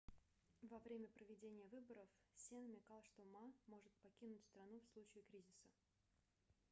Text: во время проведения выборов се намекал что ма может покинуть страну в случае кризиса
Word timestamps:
во 0.63 0.79
время 0.79 1.05
проведения 1.15 1.65
выборов 1.71 2.09
се 2.45 2.55
намекал 2.59 3.03
что 3.03 3.21
ма 3.23 3.53
может 3.67 3.91
покинуть 4.01 4.41
страну 4.45 4.79
в 4.79 4.87
случае 4.91 5.21
кризиса 5.21 5.69